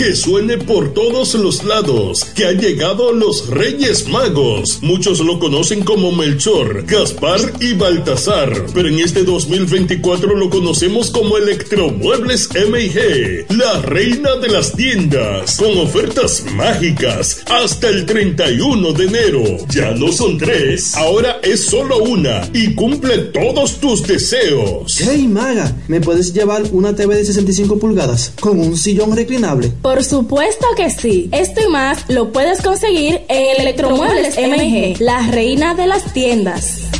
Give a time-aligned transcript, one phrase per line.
[0.00, 4.78] Que suene por todos los lados, que han llegado los Reyes Magos.
[4.80, 11.36] Muchos lo conocen como Melchor, Gaspar y Baltasar, pero en este 2024 lo conocemos como
[11.36, 19.42] Electromuebles MG, la reina de las tiendas, con ofertas mágicas hasta el 31 de enero.
[19.68, 24.96] Ya no son tres, ahora es solo una y cumple todos tus deseos.
[24.98, 29.70] Hey Maga, ¿me puedes llevar una TV de 65 pulgadas con un sillón reclinable?
[29.90, 31.28] Por supuesto que sí.
[31.32, 36.99] Esto y más lo puedes conseguir en Electromuebles MG, la reina de las tiendas.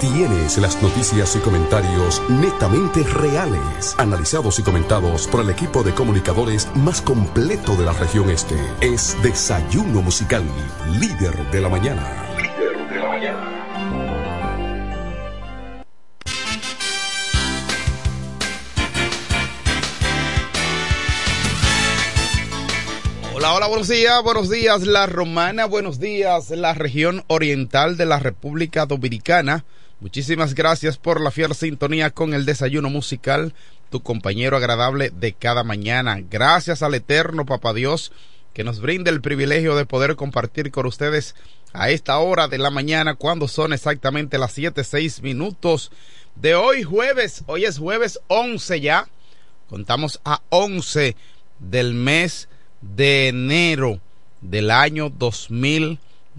[0.00, 6.68] tienes las noticias y comentarios netamente reales, analizados y comentados por el equipo de comunicadores
[6.74, 8.56] más completo de la región este.
[8.80, 10.42] Es Desayuno Musical,
[10.98, 12.26] líder de la mañana.
[23.34, 28.18] Hola, hola, buenos días, buenos días La Romana, buenos días la región oriental de la
[28.18, 29.64] República Dominicana.
[30.00, 33.52] Muchísimas gracias por la fiel sintonía con el desayuno musical,
[33.90, 36.22] tu compañero agradable de cada mañana.
[36.30, 38.10] Gracias al eterno Papá Dios
[38.54, 41.34] que nos brinda el privilegio de poder compartir con ustedes
[41.74, 45.92] a esta hora de la mañana cuando son exactamente las siete seis minutos
[46.34, 47.44] de hoy jueves.
[47.46, 49.06] Hoy es jueves 11 ya.
[49.68, 51.14] Contamos a 11
[51.58, 52.48] del mes
[52.80, 54.00] de enero
[54.40, 55.10] del año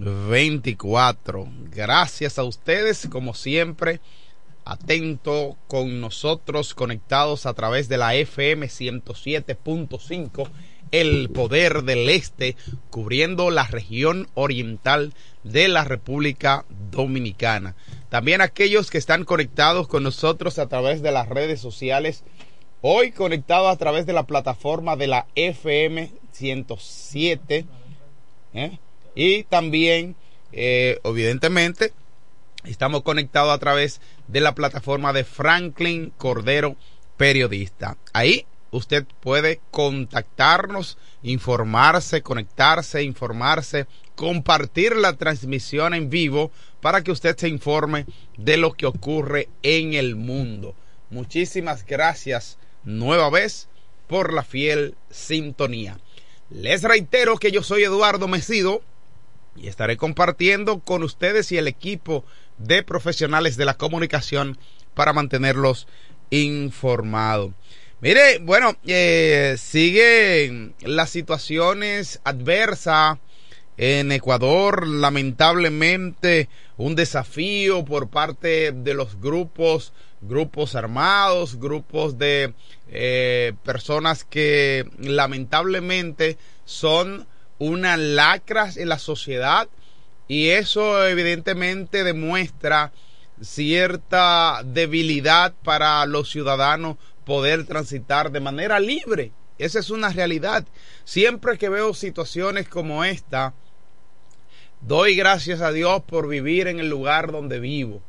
[0.01, 1.48] 2024.
[1.71, 4.00] Gracias a ustedes, como siempre,
[4.65, 10.50] atento con nosotros, conectados a través de la FM 107.5,
[10.92, 12.56] el poder del este,
[12.89, 15.13] cubriendo la región oriental
[15.44, 17.75] de la República Dominicana.
[18.09, 22.24] También aquellos que están conectados con nosotros a través de las redes sociales,
[22.81, 27.65] hoy conectados a través de la plataforma de la FM 107.
[28.53, 28.80] ¿eh?
[29.16, 30.16] Y también,
[30.52, 31.94] eh, evidentemente,
[32.63, 36.75] estamos conectados a través de la plataforma de Franklin Cordero
[37.18, 37.98] Periodista.
[38.13, 43.86] Ahí usted puede contactarnos, informarse, conectarse, informarse,
[44.16, 48.06] compartir la transmisión en vivo para que usted se informe
[48.38, 50.74] de lo que ocurre en el mundo.
[51.10, 53.68] Muchísimas gracias nueva vez
[54.08, 56.00] por la fiel sintonía.
[56.50, 58.81] Les reitero que yo soy Eduardo Mesido
[59.56, 62.25] y estaré compartiendo con ustedes y el equipo
[62.57, 64.57] de profesionales de la comunicación
[64.94, 65.88] para mantenerlos
[66.30, 67.51] informados.
[68.01, 73.19] Mire, bueno, eh, siguen las situaciones adversas
[73.77, 82.53] en Ecuador, lamentablemente un desafío por parte de los grupos, grupos armados, grupos de
[82.89, 87.27] eh, personas que lamentablemente son
[87.62, 89.69] unas lacras en la sociedad
[90.28, 92.92] y eso evidentemente demuestra
[93.40, 99.31] cierta debilidad para los ciudadanos poder transitar de manera libre.
[99.60, 100.65] Esa es una realidad.
[101.03, 103.53] Siempre que veo situaciones como esta,
[104.82, 108.01] doy gracias a Dios por vivir en el lugar donde vivo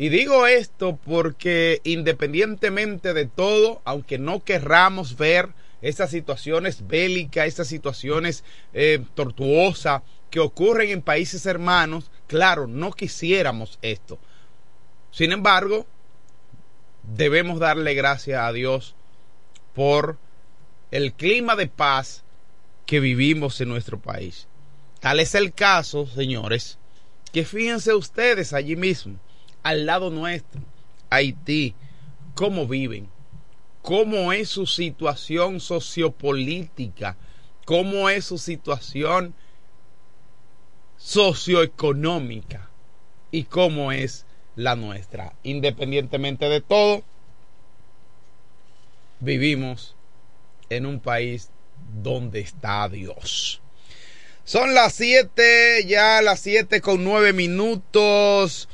[0.00, 5.48] y digo esto porque independientemente de todo, aunque no querramos ver
[5.82, 13.78] esas situaciones bélicas, esas situaciones eh, tortuosas que ocurren en países hermanos, claro, no quisiéramos
[13.82, 14.18] esto.
[15.10, 15.86] Sin embargo,
[17.02, 18.94] debemos darle gracias a Dios
[19.74, 20.18] por
[20.90, 22.24] el clima de paz
[22.86, 24.48] que vivimos en nuestro país.
[25.00, 26.78] Tal es el caso, señores,
[27.32, 29.18] que fíjense ustedes allí mismo
[29.62, 30.62] al lado nuestro,
[31.10, 31.74] Haití,
[32.34, 33.08] cómo viven,
[33.88, 37.16] cómo es su situación sociopolítica,
[37.64, 39.32] cómo es su situación
[40.98, 42.68] socioeconómica
[43.30, 44.26] y cómo es
[44.56, 45.32] la nuestra.
[45.42, 47.02] Independientemente de todo,
[49.20, 49.96] vivimos
[50.68, 51.48] en un país
[52.02, 53.62] donde está Dios.
[54.44, 58.68] Son las 7, ya las 7 con 9 minutos.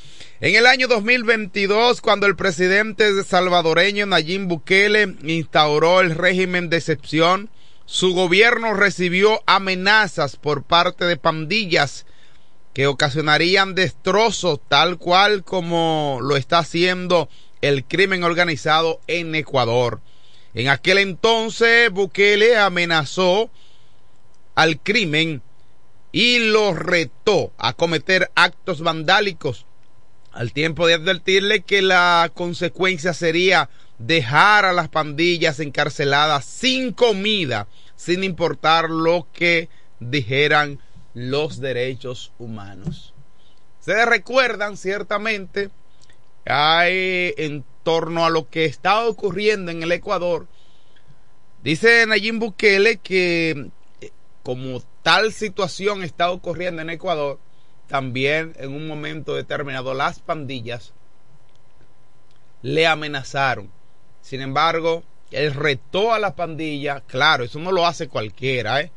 [0.45, 7.49] En el año 2022, cuando el presidente salvadoreño Nayib Bukele instauró el régimen de excepción,
[7.87, 12.05] su gobierno recibió amenazas por parte de pandillas
[12.75, 17.31] que ocasionarían destrozos tal cual como lo está haciendo
[17.63, 20.03] el crimen organizado en Ecuador.
[20.53, 23.49] En aquel entonces Bukele amenazó
[24.55, 25.41] al crimen
[26.13, 29.65] y lo retó a cometer actos vandálicos
[30.35, 37.69] al tiempo de advertirle que la consecuencia sería dejar a las pandillas encarceladas sin comida,
[37.97, 39.69] sin importar lo que
[40.01, 40.81] dijeran
[41.15, 43.15] los derechos humanos.
[43.79, 45.71] Ustedes recuerdan ciertamente
[46.47, 50.47] hay en torno a lo que está ocurriendo en el Ecuador.
[51.63, 54.11] Dice Nayib Bukele que eh,
[54.43, 57.39] como tal situación está ocurriendo en Ecuador,
[57.89, 60.93] también en un momento determinado las pandillas
[62.63, 63.71] le amenazaron.
[64.23, 68.91] Sin embargo, él retó a la pandilla, claro, eso no lo hace cualquiera, ¿eh?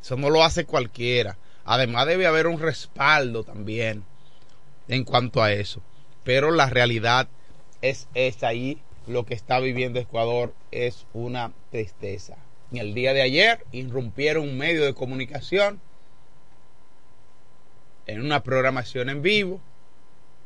[0.00, 1.36] Eso no lo hace cualquiera.
[1.64, 4.04] Además debe haber un respaldo también
[4.88, 5.82] en cuanto a eso.
[6.24, 7.28] Pero la realidad
[7.82, 8.80] es esa ahí.
[9.06, 12.36] Lo que está viviendo Ecuador es una tristeza.
[12.70, 15.80] En el día de ayer irrumpieron un medio de comunicación
[18.10, 19.60] en una programación en vivo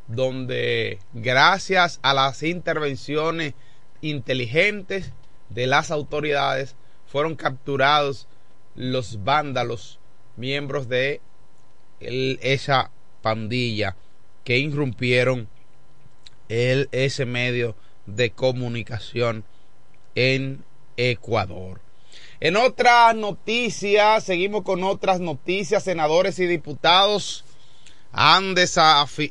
[0.06, 3.54] donde gracias a las intervenciones
[4.02, 5.12] inteligentes
[5.48, 8.28] de las autoridades fueron capturados
[8.74, 9.98] los vándalos
[10.36, 11.22] miembros de
[12.00, 12.90] esa
[13.22, 13.96] pandilla
[14.44, 15.48] que irrumpieron
[16.50, 19.44] el, ese medio de comunicación
[20.14, 20.64] en
[20.98, 21.80] Ecuador.
[22.40, 27.44] En otras noticias, seguimos con otras noticias, senadores y diputados
[28.14, 28.54] han,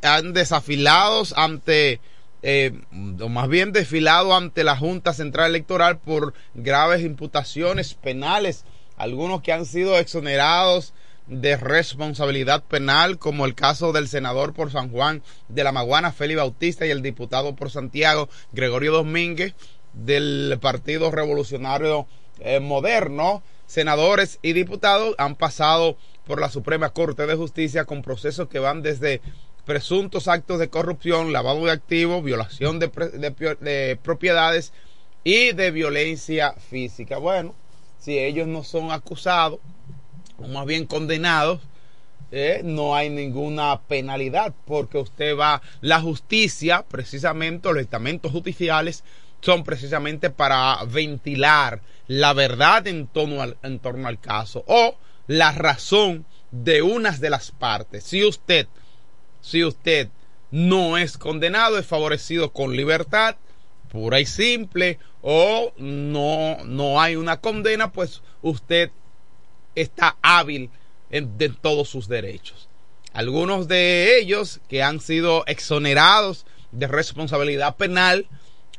[0.03, 2.01] han desafilados ante,
[2.41, 2.73] eh,
[3.21, 8.65] o más bien desfilado ante la Junta Central Electoral por graves imputaciones penales,
[8.97, 10.93] algunos que han sido exonerados
[11.27, 16.39] de responsabilidad penal, como el caso del senador por San Juan de la Maguana, Félix
[16.39, 19.55] Bautista, y el diputado por Santiago, Gregorio Domínguez,
[19.93, 22.07] del Partido Revolucionario
[22.39, 23.41] eh, Moderno.
[23.65, 28.81] Senadores y diputados han pasado por la Suprema Corte de Justicia con procesos que van
[28.81, 29.21] desde
[29.65, 32.87] presuntos actos de corrupción, lavado de activos, violación de,
[33.61, 34.73] de propiedades
[35.23, 37.17] y de violencia física.
[37.17, 37.55] Bueno,
[37.99, 39.59] si ellos no son acusados,
[40.37, 41.61] o más bien condenados,
[42.35, 49.03] eh, no hay ninguna penalidad porque usted va, la justicia, precisamente, los estamentos judiciales
[49.39, 54.95] son precisamente para ventilar la verdad en torno al, en torno al caso o
[55.27, 58.03] la razón de unas de las partes.
[58.03, 58.67] Si usted,
[59.41, 60.09] si usted
[60.51, 63.37] no es condenado, es favorecido con libertad
[63.93, 68.89] pura y simple o no, no hay una condena, pues usted
[69.75, 70.71] está hábil
[71.11, 72.67] en, de todos sus derechos.
[73.13, 78.25] Algunos de ellos que han sido exonerados de responsabilidad penal,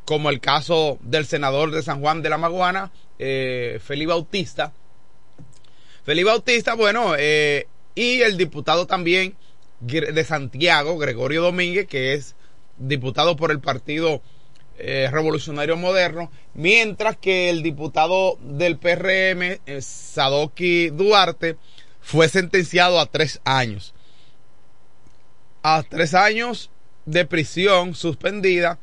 [0.05, 4.73] como el caso del senador de San Juan de la Maguana, eh, Felipe Bautista.
[6.05, 9.37] Felipe Bautista, bueno, eh, y el diputado también
[9.81, 12.35] de Santiago, Gregorio Domínguez, que es
[12.77, 14.21] diputado por el Partido
[14.79, 21.57] eh, revolucionario moderno, mientras que el diputado del PRM, eh, Sadoki Duarte,
[22.01, 23.95] fue sentenciado a tres años.
[25.63, 26.71] A tres años
[27.07, 28.79] de prisión suspendida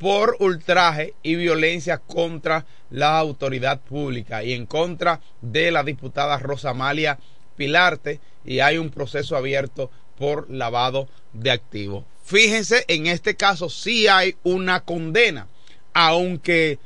[0.00, 6.70] por ultraje y violencia contra la autoridad pública y en contra de la diputada Rosa
[6.70, 7.18] Amalia
[7.54, 12.04] Pilarte y hay un proceso abierto por lavado de activos.
[12.24, 15.48] Fíjense, en este caso sí hay una condena,
[15.92, 16.78] aunque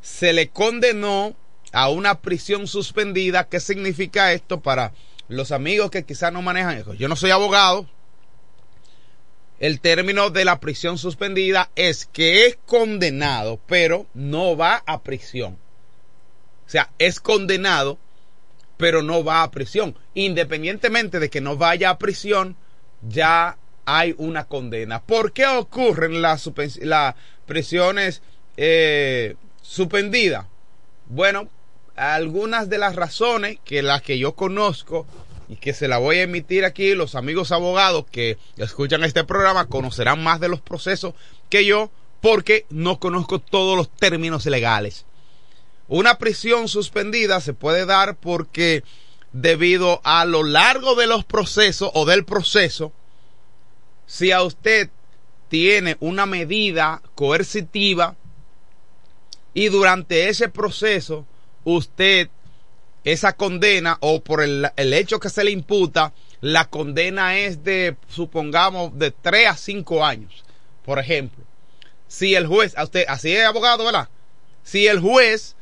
[0.00, 1.36] se le condenó
[1.72, 3.48] a una prisión suspendida.
[3.48, 4.94] ¿Qué significa esto para
[5.28, 6.94] los amigos que quizás no manejan eso?
[6.94, 7.86] Yo no soy abogado.
[9.62, 15.56] El término de la prisión suspendida es que es condenado, pero no va a prisión.
[16.66, 17.96] O sea, es condenado,
[18.76, 19.96] pero no va a prisión.
[20.14, 22.56] Independientemente de que no vaya a prisión,
[23.02, 25.00] ya hay una condena.
[25.00, 26.50] ¿Por qué ocurren las,
[27.46, 28.20] prisiones
[28.56, 30.44] eh, suspendidas?
[31.06, 31.48] Bueno,
[31.94, 35.06] algunas de las razones que las que yo conozco
[35.48, 39.66] y que se la voy a emitir aquí, los amigos abogados que escuchan este programa
[39.66, 41.14] conocerán más de los procesos
[41.48, 45.04] que yo porque no conozco todos los términos legales.
[45.88, 48.84] Una prisión suspendida se puede dar porque
[49.32, 52.92] debido a lo largo de los procesos o del proceso,
[54.06, 54.90] si a usted
[55.48, 58.16] tiene una medida coercitiva
[59.52, 61.26] y durante ese proceso
[61.64, 62.30] usted
[63.04, 68.98] esa condena o por el, hecho que se le imputa, la condena es de, supongamos,
[68.98, 70.44] de 3 a 5 años.
[70.84, 71.44] Por ejemplo,
[72.06, 74.08] si el juez, a usted, así es abogado, ¿verdad?
[74.62, 75.56] Si el juez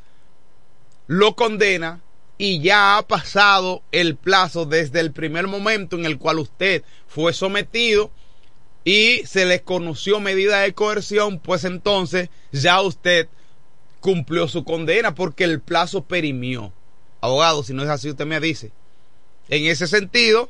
[1.06, 2.00] lo condena
[2.38, 7.32] y ya ha pasado el plazo desde el primer momento en el cual usted fue
[7.32, 8.10] sometido
[8.84, 13.28] y se le conoció medida de coerción, pues entonces ya usted
[14.00, 16.72] cumplió su condena porque el plazo perimió.
[17.20, 18.72] Abogado, si no es así, usted me dice.
[19.48, 20.48] En ese sentido,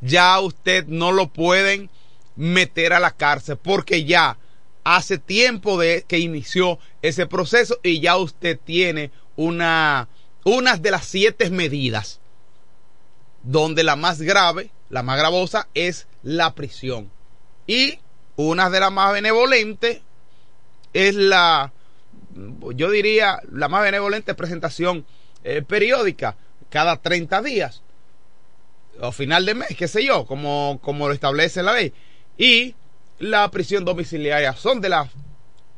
[0.00, 1.90] ya usted no lo pueden
[2.36, 4.38] meter a la cárcel porque ya
[4.82, 10.08] hace tiempo de que inició ese proceso y ya usted tiene una
[10.44, 12.20] unas de las siete medidas
[13.42, 17.10] donde la más grave, la más gravosa es la prisión
[17.66, 17.98] y
[18.36, 20.02] una de las más benevolentes
[20.92, 21.72] es la
[22.74, 25.06] yo diría la más benevolente presentación
[25.44, 26.36] eh, periódica
[26.70, 27.82] cada 30 días
[29.00, 31.92] o final de mes, qué sé yo, como, como lo establece la ley.
[32.38, 32.74] Y
[33.18, 35.10] la prisión domiciliaria son de las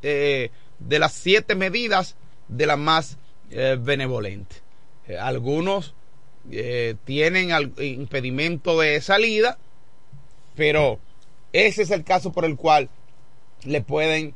[0.02, 2.16] eh, de las siete medidas
[2.48, 3.18] de las más
[3.50, 4.62] eh, benevolentes.
[5.08, 5.94] Eh, algunos
[7.04, 9.58] tienen impedimento de salida,
[10.54, 11.00] pero
[11.52, 12.88] ese es el caso por el cual
[13.64, 14.32] le pueden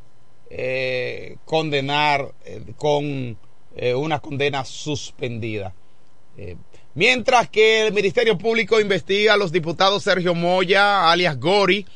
[1.45, 2.35] condenar
[2.75, 3.39] con
[3.97, 5.75] una condena suspendida.
[6.95, 11.87] Mientras que el Ministerio Público investiga a los diputados Sergio Moya, alias Gori,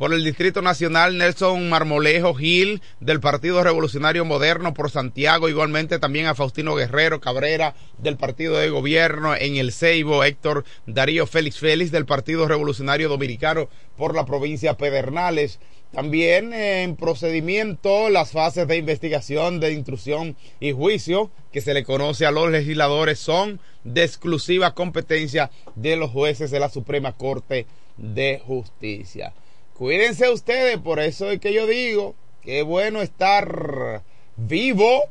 [0.00, 6.24] por el Distrito Nacional Nelson Marmolejo Gil del Partido Revolucionario Moderno por Santiago, igualmente también
[6.24, 11.90] a Faustino Guerrero Cabrera del Partido de Gobierno en el Ceibo, Héctor Darío Félix Félix
[11.92, 13.68] del Partido Revolucionario Dominicano
[13.98, 15.60] por la provincia Pedernales.
[15.92, 22.26] También en procedimiento las fases de investigación, de instrucción y juicio que se le conoce
[22.26, 27.66] a los legisladores son de exclusiva competencia de los jueces de la Suprema Corte
[27.96, 29.32] de Justicia.
[29.74, 34.02] Cuídense ustedes, por eso es que yo digo que es bueno estar
[34.36, 35.04] vivo,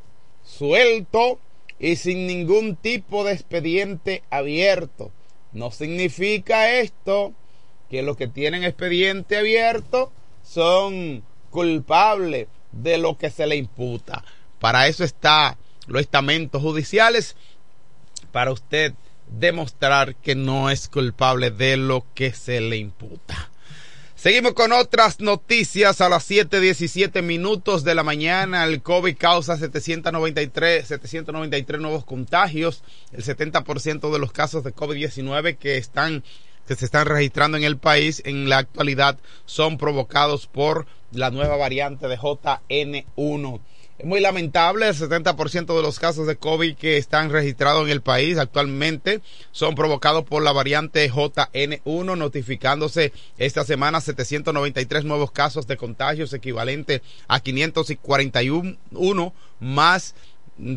[0.46, 1.40] suelto
[1.78, 5.12] y sin ningún tipo de expediente abierto.
[5.52, 7.34] No significa esto
[7.90, 10.12] que los que tienen expediente abierto
[10.50, 14.24] son culpables de lo que se le imputa.
[14.60, 15.58] Para eso está
[15.88, 17.36] los estamentos judiciales,
[18.32, 18.94] para usted
[19.28, 23.50] demostrar que no es culpable de lo que se le imputa.
[24.16, 28.66] Seguimos con otras noticias a las 7:17 minutos de la mañana.
[28.66, 32.84] El COVID causa 793, 793 nuevos contagios.
[33.14, 36.24] El 70% de los casos de COVID-19 que están
[36.70, 41.58] que se están registrando en el país en la actualidad son provocados por la nueva
[41.58, 43.60] variante de JN1.
[43.98, 48.04] Es muy lamentable, el 70% de los casos de COVID que están registrados en el
[48.04, 55.76] país actualmente son provocados por la variante JN1, notificándose esta semana 793 nuevos casos de
[55.76, 60.14] contagios, equivalente a 541 más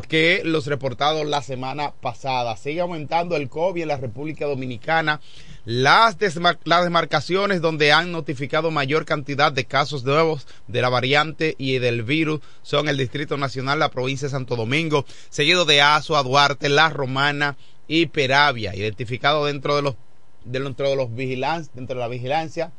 [0.07, 2.55] que los reportados la semana pasada.
[2.55, 5.19] Sigue aumentando el COVID en la República Dominicana.
[5.65, 6.17] Las,
[6.63, 12.03] las demarcaciones donde han notificado mayor cantidad de casos nuevos de la variante y del
[12.03, 16.89] virus son el Distrito Nacional, la provincia de Santo Domingo, seguido de Azua, Duarte, La
[16.89, 19.95] Romana y Peravia, identificado dentro de los
[20.43, 22.73] dentro de los dentro de la vigilancia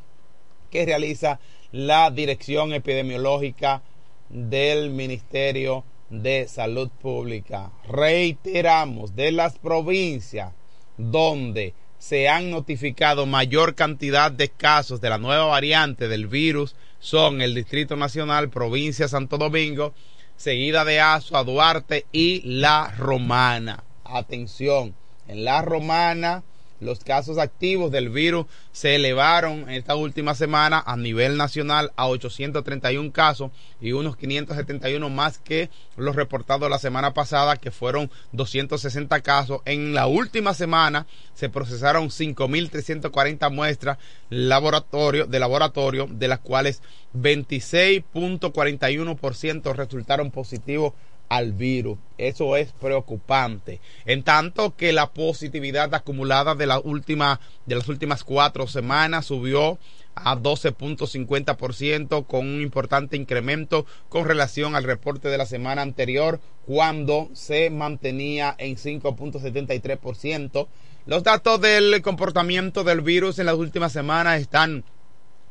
[0.71, 1.41] que realiza
[1.73, 3.83] la Dirección Epidemiológica
[4.29, 7.71] del Ministerio de Salud Pública.
[7.89, 10.53] Reiteramos, de las provincias
[10.97, 17.43] donde se han notificado mayor cantidad de casos de la nueva variante del virus son
[17.43, 19.95] el Distrito Nacional, provincia Santo Domingo,
[20.37, 23.85] seguida de Azua, Duarte y La Romana.
[24.05, 24.95] Atención,
[25.29, 26.43] en La Romana
[26.85, 32.07] los casos activos del virus se elevaron en esta última semana a nivel nacional a
[32.07, 39.23] 831 casos y unos 571 más que los reportados la semana pasada, que fueron 260
[39.23, 39.63] casos.
[39.65, 43.97] En la última semana se procesaron 5.340 muestras
[44.31, 46.83] laboratorio, de laboratorio, de las cuales
[47.15, 50.93] 26.41% resultaron positivos
[51.29, 51.99] al virus.
[52.19, 53.81] Eso es preocupante.
[54.07, 59.79] En tanto que la positividad acumulada de la última, de las últimas cuatro semanas subió
[60.15, 67.31] a 12.50% con un importante incremento con relación al reporte de la semana anterior cuando
[67.33, 70.69] se mantenía en 5.73%.
[71.07, 74.85] Los datos del comportamiento del virus en las últimas semanas están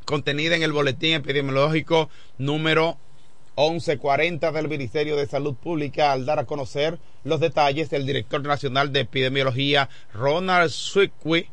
[0.05, 2.97] contenidos en el boletín epidemiológico número
[3.55, 8.91] 1140 del Ministerio de Salud Pública al dar a conocer los detalles del director nacional
[8.91, 11.47] de epidemiología Ronald Swickwi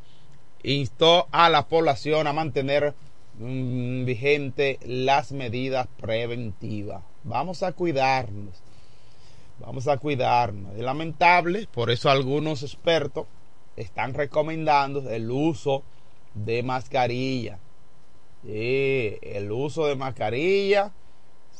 [0.62, 2.94] instó a la población a mantener
[3.38, 7.02] mm, vigente las medidas preventivas.
[7.22, 8.62] Vamos a cuidarnos.
[9.58, 10.74] Vamos a cuidarnos.
[10.74, 13.26] Es lamentable, por eso algunos expertos
[13.76, 15.82] están recomendando el uso
[16.34, 17.58] de mascarilla.
[18.42, 20.92] el uso de mascarilla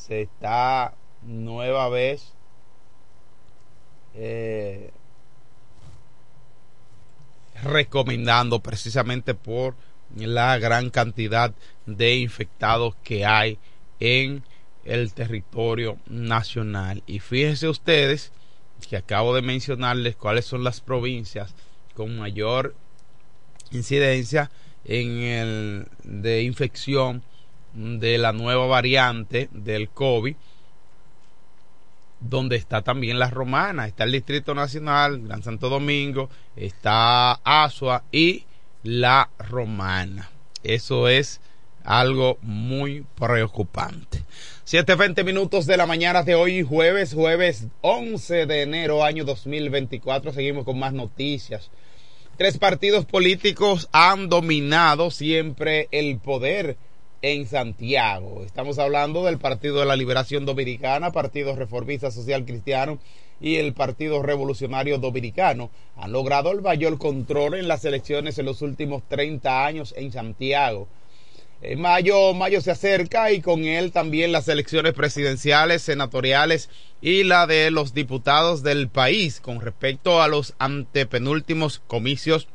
[0.06, 2.32] se está nueva vez
[4.14, 4.90] eh,
[7.62, 9.74] recomendando precisamente por
[10.16, 13.58] la gran cantidad de infectados que hay
[14.00, 14.42] en
[14.84, 17.02] el territorio nacional.
[17.06, 18.32] Y fíjense ustedes
[18.88, 21.54] que acabo de mencionarles cuáles son las provincias
[21.94, 22.74] con mayor
[23.70, 24.50] incidencia
[24.86, 27.22] en el de infección
[27.74, 30.34] de la nueva variante del COVID
[32.20, 38.44] donde está también la romana, está el Distrito Nacional, Gran Santo Domingo, está Asua y
[38.82, 40.30] la romana.
[40.62, 41.40] Eso es
[41.82, 44.24] algo muy preocupante.
[44.66, 50.32] 7.20 minutos de la mañana de hoy, jueves, jueves 11 de enero, año 2024.
[50.32, 51.70] Seguimos con más noticias.
[52.36, 56.76] Tres partidos políticos han dominado siempre el poder
[57.22, 58.42] en Santiago.
[58.44, 62.98] Estamos hablando del Partido de la Liberación Dominicana, Partido Reformista Social Cristiano
[63.40, 65.70] y el Partido Revolucionario Dominicano.
[65.96, 70.88] Han logrado el mayor control en las elecciones en los últimos 30 años en Santiago.
[71.62, 76.70] En mayo, mayo se acerca y con él también las elecciones presidenciales, senatoriales
[77.02, 82.48] y la de los diputados del país con respecto a los antepenúltimos comicios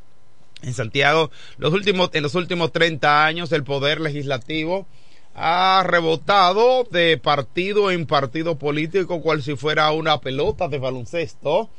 [0.61, 1.31] en Santiago.
[1.57, 4.87] En los últimos 30 años el poder legislativo
[5.35, 11.69] ha rebotado de partido en partido político cual si fuera una pelota de baloncesto.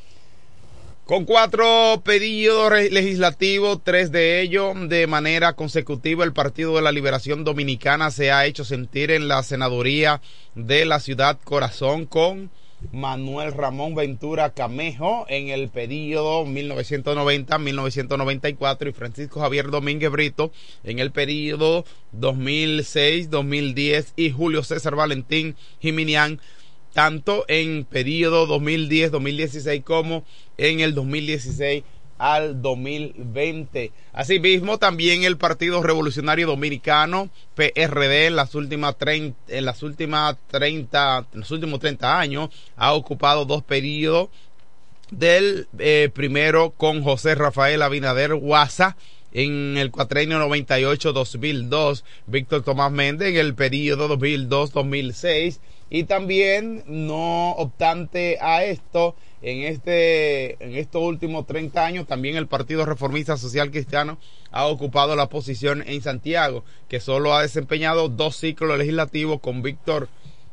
[1.07, 7.45] Con cuatro periodos legislativos, tres de ellos de manera consecutiva, el Partido de la Liberación
[7.45, 10.21] Dominicana se ha hecho sentir en la senaduría
[10.57, 12.51] de la ciudad Corazón con
[12.93, 20.53] Manuel Ramón Ventura Camejo en el periodo 1990-1994 y Francisco Javier Domínguez Brito
[20.85, 21.85] en el periodo
[22.19, 26.41] 2006-2010 y Julio César Valentín Jiminián
[26.93, 30.25] tanto en periodo 2010-2016 como
[30.57, 31.85] en el 2016
[32.18, 33.92] al 2020.
[34.12, 41.26] Asimismo, también el Partido Revolucionario Dominicano, PRD, en las últimas 30, en las últimas 30,
[41.33, 44.29] en los últimos 30 años, ha ocupado dos periodos
[45.11, 48.96] del eh, primero con José Rafael Abinader Guasa
[49.33, 58.38] en el cuatrenio 98-2002, Víctor Tomás Méndez en el periodo 2002-2006 y también no obstante
[58.40, 64.18] a esto en este en estos últimos 30 años también el Partido Reformista Social Cristiano
[64.51, 70.09] ha ocupado la posición en Santiago que solo ha desempeñado dos ciclos legislativos con Víctor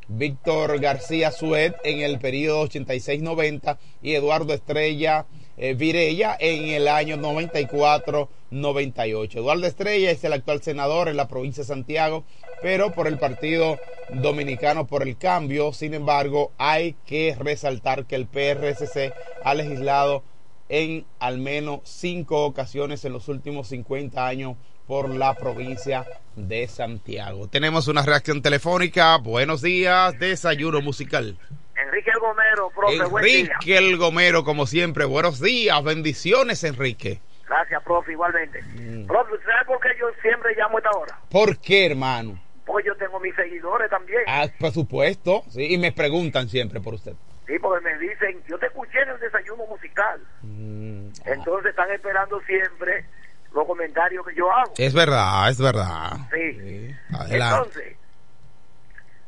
[0.06, 7.16] Víctor García Suet en el periodo 86-90 y Eduardo Estrella eh, Virella en el año
[7.16, 9.36] 94-98.
[9.36, 12.24] Eduardo Estrella es el actual senador en la provincia de Santiago,
[12.62, 13.78] pero por el Partido
[14.10, 15.72] Dominicano por el Cambio.
[15.72, 19.14] Sin embargo, hay que resaltar que el PRSC
[19.44, 20.24] ha legislado
[20.68, 27.48] en al menos cinco ocasiones en los últimos 50 años por la provincia de Santiago.
[27.48, 29.16] Tenemos una reacción telefónica.
[29.16, 31.38] Buenos días, desayuno musical.
[31.76, 32.94] Enrique El Gomero, profe,
[33.40, 37.20] Enrique El Gomero, como siempre, buenos días, bendiciones, Enrique.
[37.46, 38.62] Gracias, profe, igualmente.
[38.62, 39.06] Mm.
[39.06, 41.18] Profe, ¿sabe por qué yo siempre llamo a esta hora?
[41.30, 42.40] ¿Por qué, hermano?
[42.64, 44.22] Pues yo tengo mis seguidores también.
[44.26, 47.14] Ah, por supuesto, sí, y me preguntan siempre por usted.
[47.46, 50.20] Sí, porque me dicen, yo te escuché en el desayuno musical.
[50.42, 53.04] Mm, Entonces están esperando siempre
[53.52, 54.72] los comentarios que yo hago.
[54.78, 56.12] Es verdad, es verdad.
[56.32, 56.94] Sí.
[57.30, 57.96] Entonces,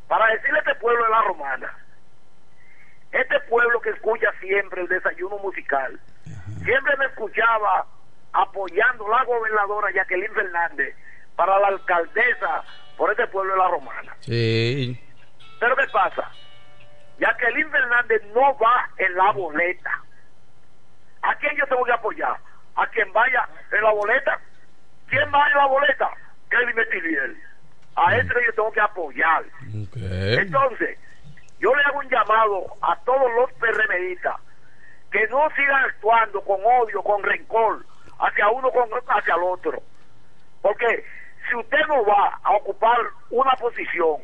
[0.08, 1.78] para decirle a este pueblo de la romana,
[3.20, 5.98] este pueblo que escucha siempre el desayuno musical,
[6.64, 7.86] siempre me escuchaba
[8.32, 10.94] apoyando la gobernadora Jacqueline Fernández
[11.34, 12.62] para la alcaldesa
[12.96, 14.16] por este pueblo de la romana.
[14.20, 15.00] Sí.
[15.60, 16.30] Pero ¿qué pasa?
[17.18, 20.02] Jacqueline Fernández no va en la boleta.
[21.22, 22.36] ¿A quién yo tengo que apoyar?
[22.76, 24.38] ¿A quien vaya en la boleta?
[25.08, 26.10] ¿Quién va en la boleta?
[26.50, 27.36] Kevin Metiliel.
[27.96, 28.14] A mm.
[28.14, 29.44] ese yo tengo que apoyar.
[29.72, 30.98] Entonces,
[31.58, 34.36] yo le hago un llamado a todos los PRMistas
[35.10, 37.84] que no sigan actuando con odio, con rencor
[38.18, 39.82] hacia uno, con, hacia el otro.
[40.62, 41.04] Porque
[41.48, 42.98] si usted no va a ocupar
[43.30, 44.16] una posición,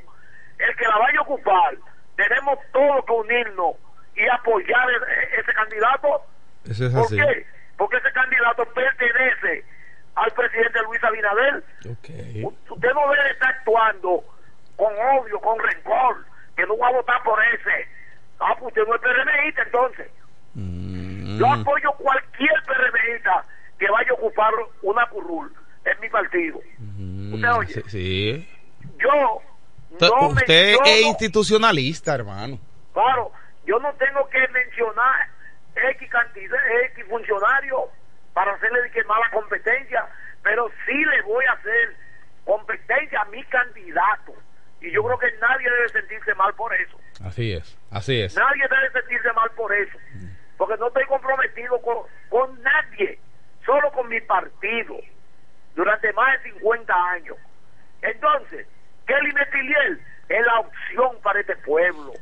[0.59, 1.77] el que la vaya a ocupar,
[2.17, 3.77] tenemos todos que unirnos
[4.15, 6.23] y apoyar e, ese candidato.
[6.65, 7.47] ¿Por qué?
[7.77, 9.65] Porque ese candidato pertenece
[10.15, 11.65] al presidente Luis Abinader.
[11.89, 14.25] Usted no debe estar actuando
[14.77, 16.25] con odio, con rencor,
[16.57, 17.89] que no va a votar por ese.
[18.41, 20.11] Ah, pues usted no es PRMista entonces.
[20.55, 21.39] Mm.
[21.39, 23.45] Yo apoyo cualquier PRMista
[23.79, 25.53] que vaya a ocupar una curul
[25.85, 26.61] en mi partido.
[26.79, 27.83] Mm, ¿Usted oye?
[27.89, 28.49] Sí.
[28.99, 29.43] Yo
[30.01, 32.59] no Usted es institucionalista, hermano.
[32.93, 33.33] Claro,
[33.67, 35.29] yo no tengo que mencionar
[35.75, 36.59] X cantidad,
[36.93, 37.89] X funcionario
[38.33, 40.07] para hacerle de que mala competencia,
[40.43, 41.97] pero sí le voy a hacer
[42.45, 44.35] competencia a mi candidato.
[44.83, 46.99] Y yo creo que nadie debe sentirse mal por eso.
[47.25, 48.37] Así es, así es.
[48.37, 49.97] Nadie debe sentirse mal por eso.
[50.59, 53.19] Porque no estoy comprometido con, con nadie,
[53.65, 54.97] solo con mi partido,
[55.77, 57.37] durante más de 50 años.
[58.03, 58.67] Entonces,
[59.07, 62.13] Kelly Metiliel es la opción para este pueblo.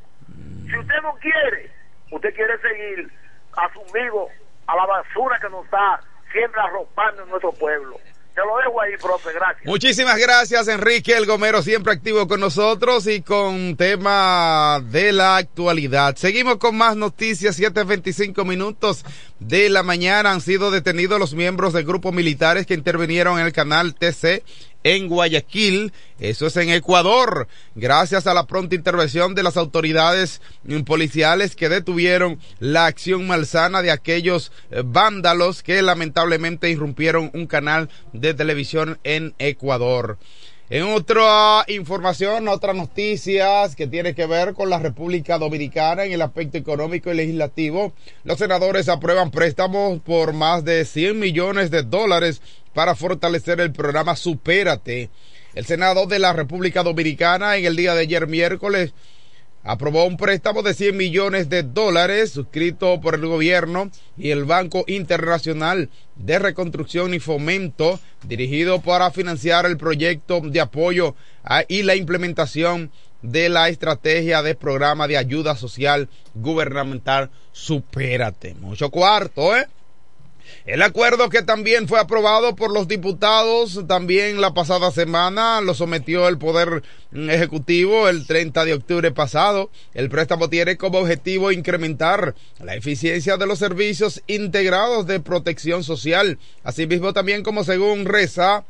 [0.67, 1.71] Si usted no quiere,
[2.11, 3.11] usted quiere seguir
[3.57, 4.29] asumido
[4.67, 7.97] a la basura que nos está siempre arropando en nuestro pueblo.
[9.65, 16.17] Muchísimas gracias, Enrique El Gomero, siempre activo con nosotros y con tema de la actualidad.
[16.17, 19.05] Seguimos con más noticias, 7.25 minutos
[19.41, 20.31] de la mañana.
[20.31, 24.45] Han sido detenidos los miembros del grupo militares que intervinieron en el canal TC
[24.83, 30.41] en Guayaquil, eso es en Ecuador, gracias a la pronta intervención de las autoridades
[30.87, 37.91] policiales que detuvieron la acción malsana de aquellos eh, vándalos que lamentablemente irrumpieron un canal
[38.13, 40.19] de televisión en Ecuador.
[40.73, 46.23] En otra información, otras noticias que tiene que ver con la República Dominicana en el
[46.23, 52.41] aspecto económico y legislativo, los senadores aprueban préstamos por más de 100 millones de dólares
[52.73, 55.11] para fortalecer el programa Supérate.
[55.57, 58.95] El Senado de la República Dominicana en el día de ayer miércoles
[59.63, 64.85] aprobó un préstamo de 100 millones de dólares suscrito por el gobierno y el Banco
[64.87, 71.15] Internacional de Reconstrucción y Fomento dirigido para financiar el proyecto de apoyo
[71.69, 72.91] y la implementación
[73.23, 78.55] de la estrategia de programa de ayuda social gubernamental Supérate.
[78.55, 79.67] Mucho cuarto, ¿eh?
[80.67, 86.29] El acuerdo que también fue aprobado por los diputados también la pasada semana lo sometió
[86.29, 86.83] el Poder
[87.13, 89.71] Ejecutivo el 30 de octubre pasado.
[89.95, 96.39] El préstamo tiene como objetivo incrementar la eficiencia de los servicios integrados de protección social.
[96.63, 98.65] Asimismo también como según reza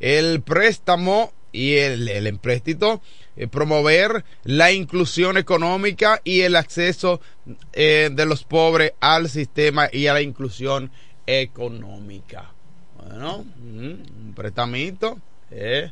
[0.00, 3.00] el préstamo y el, empréstito
[3.36, 7.20] eh, promover la inclusión económica y el acceso
[7.72, 11.05] eh, de los pobres al sistema y a la inclusión económica.
[12.96, 15.18] Bueno, mm, un prestamito.
[15.50, 15.90] Eh,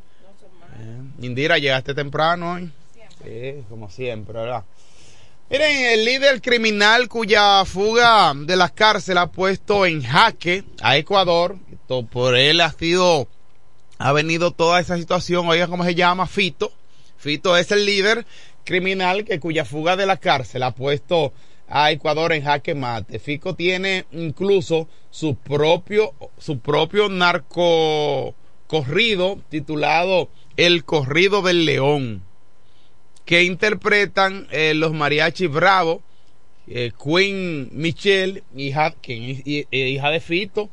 [0.79, 1.01] eh.
[1.21, 2.71] Indira, llegaste temprano hoy.
[3.23, 4.65] Sí, como siempre, ¿verdad?
[5.51, 11.57] Miren, el líder criminal cuya fuga de la cárcel ha puesto en jaque a Ecuador,
[12.11, 13.29] por él ha sido,
[13.99, 16.73] ha venido toda esa situación, oiga cómo se llama, Fito.
[17.19, 18.27] Fito es el líder
[18.65, 21.33] criminal que cuya fuga de la cárcel ha puesto
[21.69, 23.19] a Ecuador en jaque mate.
[23.19, 28.35] Fico tiene incluso su propio, su propio narco
[28.67, 32.23] corrido titulado El Corrido del León,
[33.25, 36.03] que interpretan eh, los mariachi Bravo,
[36.67, 40.71] eh, Queen Michelle, hija, eh, hija de Fito.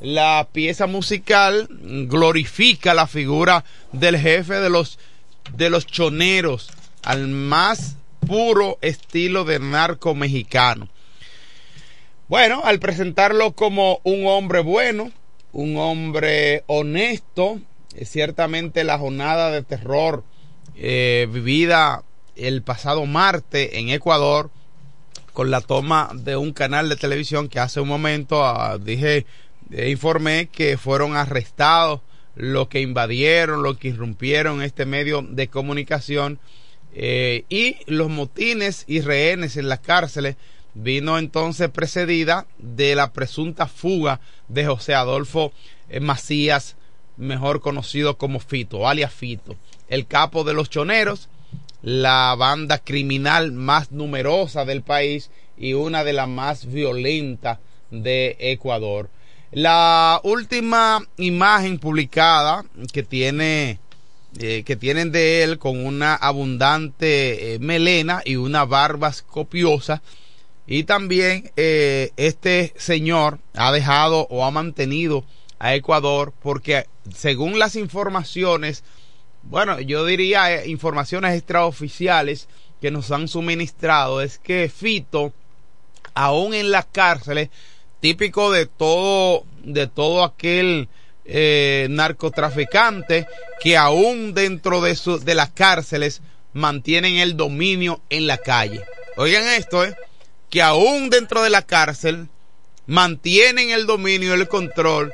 [0.00, 1.68] La pieza musical
[2.06, 4.98] glorifica la figura del jefe de los,
[5.56, 6.70] de los choneros,
[7.02, 10.88] al más puro estilo de narco mexicano.
[12.28, 15.10] Bueno, al presentarlo como un hombre bueno,
[15.52, 17.60] un hombre honesto,
[18.04, 20.24] ciertamente la jornada de terror
[20.76, 22.04] eh, vivida
[22.36, 24.50] el pasado martes en Ecuador
[25.32, 29.26] con la toma de un canal de televisión que hace un momento ah, dije,
[29.70, 32.00] eh, informé que fueron arrestados
[32.34, 36.38] los que invadieron, los que irrumpieron este medio de comunicación
[36.94, 40.36] eh, y los motines y rehenes en las cárceles
[40.74, 45.52] vino entonces precedida de la presunta fuga de José Adolfo
[45.88, 46.76] eh, Macías,
[47.16, 49.56] mejor conocido como Fito, alias Fito,
[49.88, 51.28] el capo de los choneros,
[51.82, 57.58] la banda criminal más numerosa del país y una de las más violentas
[57.90, 59.10] de Ecuador.
[59.50, 63.80] La última imagen publicada que tiene
[64.36, 70.02] eh, que tienen de él con una abundante eh, melena y una barba copiosa.
[70.66, 75.24] Y también eh, este señor ha dejado o ha mantenido
[75.58, 78.84] a Ecuador porque según las informaciones,
[79.44, 82.48] bueno, yo diría informaciones extraoficiales
[82.82, 85.32] que nos han suministrado, es que Fito,
[86.14, 87.48] aún en las cárceles,
[88.00, 90.88] típico de todo, de todo aquel
[91.30, 93.26] eh, narcotraficantes
[93.60, 96.22] que aún dentro de, su, de las cárceles
[96.54, 98.82] mantienen el dominio en la calle.
[99.16, 99.94] Oigan esto, eh,
[100.48, 102.28] que aún dentro de la cárcel
[102.86, 105.12] mantienen el dominio y el control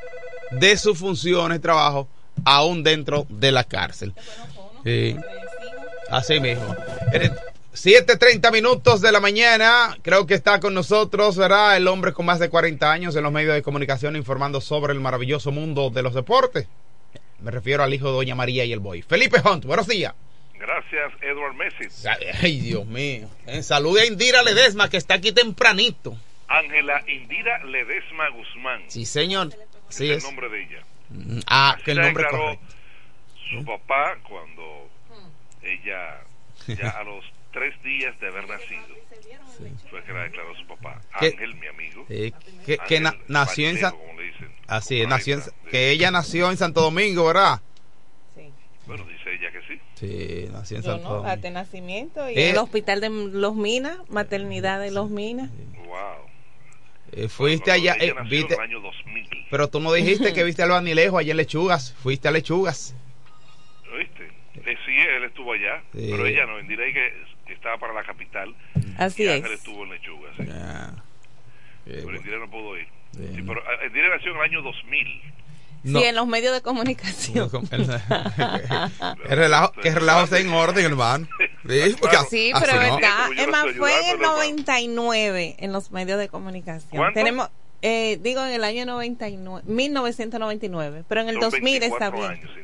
[0.52, 2.08] de sus funciones, trabajo,
[2.44, 4.14] aún dentro de la cárcel.
[6.10, 6.76] Así mismo.
[7.74, 11.76] 7.30 minutos de la mañana, creo que está con nosotros, ¿verdad?
[11.76, 15.00] El hombre con más de 40 años en los medios de comunicación informando sobre el
[15.00, 16.68] maravilloso mundo de los deportes.
[17.40, 19.02] Me refiero al hijo de Doña María y el boy.
[19.02, 20.14] Felipe Hunt, buenos días.
[20.56, 22.08] Gracias, Edward Messi.
[22.42, 23.28] Ay, Dios mío.
[23.46, 26.16] En salud a Indira Ledesma, que está aquí tempranito.
[26.46, 28.84] Ángela Indira Ledesma Guzmán.
[28.86, 29.50] Sí, señor.
[29.88, 30.82] Sí es el nombre de ella.
[31.10, 32.60] Mm, Ah, Así que el nombre correcto.
[33.50, 34.88] Su papá cuando
[35.62, 36.20] ella,
[36.66, 37.24] ya a los
[37.54, 38.82] tres días de haber nacido,
[39.88, 41.00] fue que la declaró su papá.
[41.12, 42.04] Ángel, mi amigo.
[42.08, 42.34] Sí,
[42.66, 43.92] que, que na- nació en San...
[43.92, 44.48] Como le dicen.
[44.66, 45.42] Así es, nació en...
[45.70, 47.60] que ella nació en Santo Domingo, ¿verdad?
[48.86, 49.80] Bueno, dice ella que sí.
[49.94, 51.36] Sí, nació en Yo Santo no, Domingo.
[51.36, 52.50] de nacimiento y Eh.
[52.50, 55.48] el hospital de Los Minas, maternidad de Los Minas.
[55.86, 55.96] Wow.
[57.12, 58.54] Eh, fuiste allá, Ella eh, nació viste...
[58.54, 59.28] en el año 2000.
[59.50, 61.94] Pero tú no dijiste que viste al Banilejo allá en Lechugas.
[62.02, 62.94] Fuiste a Lechugas.
[63.94, 64.24] ¿Oíste?
[64.66, 66.08] Eh, sí, él estuvo allá, Sí.
[66.10, 66.58] pero ella no.
[66.58, 67.12] Indira que,
[67.46, 68.54] que estaba para la capital.
[68.98, 69.34] Así y es.
[69.36, 70.44] Ángel estuvo en Lechuga, sí.
[71.84, 72.16] pero.
[72.16, 72.86] Indira no pudo ir.
[73.16, 73.34] Bien.
[73.36, 75.22] Sí, pero ah, Indira nació en el año 2000.
[75.84, 75.98] No.
[76.00, 77.50] Sí, en los medios de comunicación.
[79.28, 81.26] El relajo, que el relajo está en orden, hermano.
[81.66, 82.96] Sí, porque Sí, así pero es no.
[82.96, 83.28] verdad.
[83.38, 84.36] Es más, fue en el ayudando, hermano.
[84.36, 86.90] 99 en los medios de comunicación.
[86.90, 87.14] ¿Cuánto?
[87.18, 87.48] Tenemos,
[87.80, 92.30] eh, digo, en el año 99, 1999, pero en el Son 2000 está 24 bien.
[92.30, 92.63] años, Indira.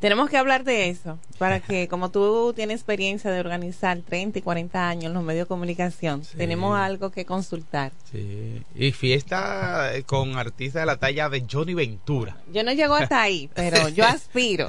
[0.00, 4.42] Tenemos que hablar de eso, para que como tú tienes experiencia de organizar 30 y
[4.42, 7.90] 40 años en los medios de comunicación, tenemos algo que consultar.
[8.12, 8.62] Sí.
[8.76, 12.36] Y fiesta con artistas de la talla de Johnny Ventura.
[12.52, 14.68] Yo no llego hasta ahí, pero yo aspiro.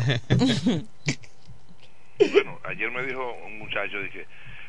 [2.19, 4.25] Bueno, ayer me dijo un muchacho, dije,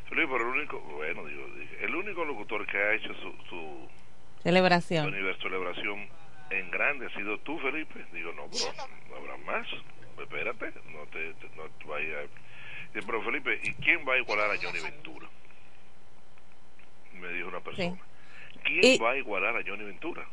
[0.09, 3.57] Felipe, pero el único, bueno, digo, dije, el único locutor que ha hecho su, su,
[3.57, 3.89] su
[4.43, 5.07] Celebración.
[5.07, 6.07] universo celebración
[6.51, 8.05] en grande ha sido tú, Felipe.
[8.13, 8.73] Digo, no, pero
[9.09, 9.67] no habrá más.
[10.23, 12.29] Espérate, no te, te- no te vayas.
[12.95, 15.29] Dice, pero Felipe, ¿y quién va a igualar a Johnny Ventura?
[17.15, 17.97] Me dijo una persona.
[18.65, 20.27] ¿Quién Y- va a igualar a Johnny Ventura?